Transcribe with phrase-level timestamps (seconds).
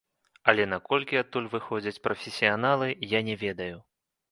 [0.53, 3.77] Але наколькі адтуль выходзяць прафесіяналы, я не ведаю.